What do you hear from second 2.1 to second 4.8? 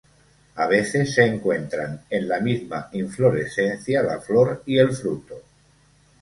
la misma inflorescencia la flor y